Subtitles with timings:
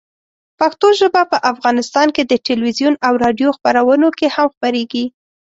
[0.59, 5.05] پښتو ژبه په افغانستان کې د تلویزیون او راډیو خپرونو کې هم خپرېږي.